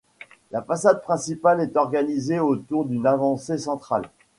[0.49, 4.09] La façade principale est organisée autour d'une avancée centrale.